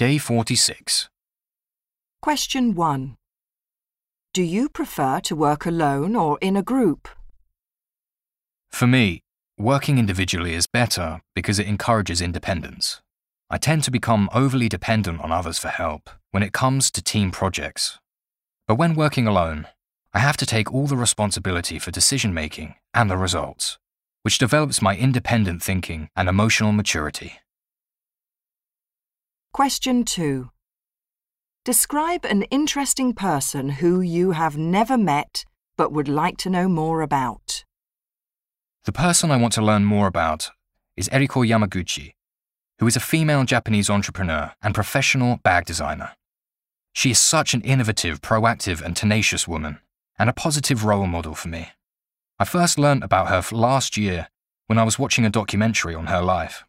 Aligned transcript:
Day 0.00 0.16
46. 0.16 1.10
Question 2.22 2.74
1. 2.74 3.16
Do 4.32 4.42
you 4.42 4.70
prefer 4.70 5.20
to 5.20 5.36
work 5.36 5.66
alone 5.66 6.16
or 6.16 6.38
in 6.40 6.56
a 6.56 6.62
group? 6.62 7.06
For 8.70 8.86
me, 8.86 9.20
working 9.58 9.98
individually 9.98 10.54
is 10.54 10.66
better 10.66 11.20
because 11.34 11.58
it 11.58 11.66
encourages 11.66 12.22
independence. 12.22 13.02
I 13.50 13.58
tend 13.58 13.84
to 13.84 13.90
become 13.90 14.30
overly 14.32 14.70
dependent 14.70 15.20
on 15.20 15.32
others 15.32 15.58
for 15.58 15.68
help 15.68 16.08
when 16.30 16.42
it 16.42 16.54
comes 16.54 16.90
to 16.92 17.02
team 17.02 17.30
projects. 17.30 17.98
But 18.66 18.76
when 18.76 18.94
working 18.94 19.26
alone, 19.26 19.66
I 20.14 20.20
have 20.20 20.38
to 20.38 20.46
take 20.46 20.72
all 20.72 20.86
the 20.86 20.96
responsibility 20.96 21.78
for 21.78 21.90
decision 21.90 22.32
making 22.32 22.74
and 22.94 23.10
the 23.10 23.18
results, 23.18 23.76
which 24.22 24.38
develops 24.38 24.80
my 24.80 24.96
independent 24.96 25.62
thinking 25.62 26.08
and 26.16 26.26
emotional 26.26 26.72
maturity. 26.72 27.34
Question 29.52 30.04
2. 30.04 30.48
Describe 31.64 32.24
an 32.24 32.42
interesting 32.44 33.12
person 33.12 33.68
who 33.68 34.00
you 34.00 34.30
have 34.30 34.56
never 34.56 34.96
met 34.96 35.44
but 35.76 35.90
would 35.90 36.06
like 36.06 36.36
to 36.38 36.50
know 36.50 36.68
more 36.68 37.00
about. 37.00 37.64
The 38.84 38.92
person 38.92 39.32
I 39.32 39.36
want 39.38 39.52
to 39.54 39.62
learn 39.62 39.84
more 39.84 40.06
about 40.06 40.52
is 40.96 41.08
Eriko 41.08 41.44
Yamaguchi, 41.44 42.12
who 42.78 42.86
is 42.86 42.94
a 42.94 43.00
female 43.00 43.42
Japanese 43.42 43.90
entrepreneur 43.90 44.52
and 44.62 44.72
professional 44.72 45.38
bag 45.42 45.64
designer. 45.64 46.12
She 46.92 47.10
is 47.10 47.18
such 47.18 47.52
an 47.52 47.60
innovative, 47.62 48.20
proactive, 48.20 48.80
and 48.80 48.96
tenacious 48.96 49.48
woman, 49.48 49.80
and 50.16 50.30
a 50.30 50.32
positive 50.32 50.84
role 50.84 51.08
model 51.08 51.34
for 51.34 51.48
me. 51.48 51.70
I 52.38 52.44
first 52.44 52.78
learned 52.78 53.02
about 53.02 53.28
her 53.28 53.42
last 53.54 53.96
year 53.96 54.28
when 54.68 54.78
I 54.78 54.84
was 54.84 54.98
watching 54.98 55.26
a 55.26 55.30
documentary 55.30 55.96
on 55.96 56.06
her 56.06 56.22
life. 56.22 56.62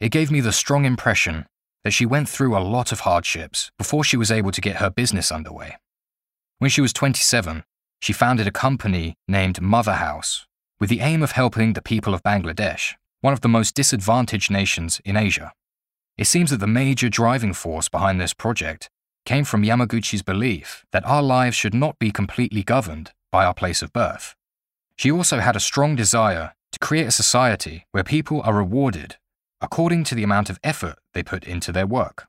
It 0.00 0.08
gave 0.08 0.30
me 0.30 0.40
the 0.40 0.50
strong 0.50 0.86
impression 0.86 1.44
that 1.86 1.92
she 1.92 2.04
went 2.04 2.28
through 2.28 2.58
a 2.58 2.58
lot 2.58 2.90
of 2.90 2.98
hardships 2.98 3.70
before 3.78 4.02
she 4.02 4.16
was 4.16 4.32
able 4.32 4.50
to 4.50 4.60
get 4.60 4.78
her 4.78 4.90
business 4.90 5.30
underway. 5.30 5.76
When 6.58 6.68
she 6.68 6.80
was 6.80 6.92
27, 6.92 7.62
she 8.00 8.12
founded 8.12 8.48
a 8.48 8.50
company 8.50 9.14
named 9.28 9.62
Motherhouse 9.62 10.48
with 10.80 10.90
the 10.90 10.98
aim 10.98 11.22
of 11.22 11.30
helping 11.30 11.74
the 11.74 11.80
people 11.80 12.12
of 12.12 12.24
Bangladesh, 12.24 12.94
one 13.20 13.32
of 13.32 13.40
the 13.40 13.48
most 13.48 13.76
disadvantaged 13.76 14.50
nations 14.50 15.00
in 15.04 15.16
Asia. 15.16 15.52
It 16.18 16.26
seems 16.26 16.50
that 16.50 16.58
the 16.58 16.66
major 16.66 17.08
driving 17.08 17.52
force 17.52 17.88
behind 17.88 18.20
this 18.20 18.34
project 18.34 18.90
came 19.24 19.44
from 19.44 19.62
Yamaguchi's 19.62 20.24
belief 20.24 20.84
that 20.90 21.06
our 21.06 21.22
lives 21.22 21.54
should 21.54 21.72
not 21.72 22.00
be 22.00 22.10
completely 22.10 22.64
governed 22.64 23.12
by 23.30 23.44
our 23.44 23.54
place 23.54 23.80
of 23.80 23.92
birth. 23.92 24.34
She 24.96 25.12
also 25.12 25.38
had 25.38 25.54
a 25.54 25.60
strong 25.60 25.94
desire 25.94 26.54
to 26.72 26.80
create 26.80 27.06
a 27.06 27.12
society 27.12 27.86
where 27.92 28.02
people 28.02 28.42
are 28.42 28.54
rewarded 28.54 29.18
according 29.66 30.04
to 30.04 30.14
the 30.14 30.22
amount 30.22 30.48
of 30.48 30.60
effort 30.62 30.94
they 31.12 31.24
put 31.24 31.42
into 31.42 31.72
their 31.72 31.88
work. 31.88 32.28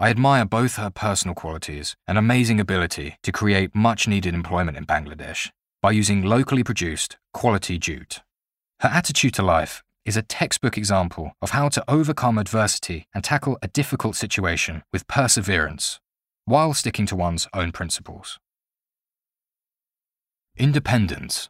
I 0.00 0.10
admire 0.10 0.44
both 0.44 0.74
her 0.74 0.90
personal 0.90 1.36
qualities 1.36 1.94
and 2.08 2.18
amazing 2.18 2.58
ability 2.58 3.18
to 3.22 3.30
create 3.30 3.72
much 3.72 4.08
needed 4.08 4.34
employment 4.34 4.76
in 4.76 4.84
Bangladesh 4.84 5.52
by 5.80 5.92
using 5.92 6.24
locally 6.24 6.64
produced, 6.64 7.18
quality 7.32 7.78
jute. 7.78 8.20
Her 8.80 8.88
attitude 8.88 9.32
to 9.34 9.44
life 9.44 9.84
is 10.04 10.16
a 10.16 10.22
textbook 10.22 10.76
example 10.76 11.34
of 11.40 11.50
how 11.50 11.68
to 11.68 11.84
overcome 11.86 12.36
adversity 12.36 13.06
and 13.14 13.22
tackle 13.22 13.56
a 13.62 13.68
difficult 13.68 14.16
situation 14.16 14.82
with 14.92 15.06
perseverance 15.06 16.00
while 16.46 16.74
sticking 16.74 17.06
to 17.06 17.14
one's 17.14 17.46
own 17.54 17.70
principles. 17.70 18.40
Independence, 20.56 21.48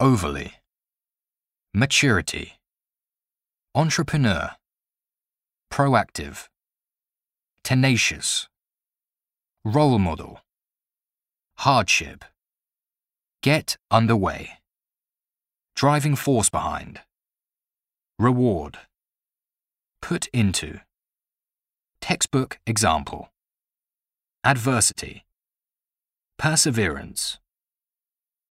overly, 0.00 0.54
maturity, 1.74 2.59
entrepreneur, 3.72 4.50
proactive, 5.72 6.48
tenacious, 7.62 8.48
role 9.64 9.96
model, 10.00 10.40
hardship, 11.58 12.24
get 13.42 13.76
underway, 13.88 14.58
driving 15.76 16.16
force 16.16 16.50
behind, 16.50 16.98
reward, 18.18 18.76
put 20.02 20.26
into, 20.32 20.80
textbook 22.00 22.58
example, 22.66 23.28
adversity, 24.42 25.24
perseverance. 26.38 27.38